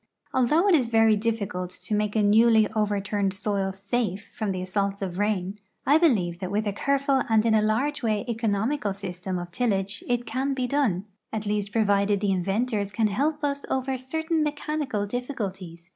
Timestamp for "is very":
0.75-1.15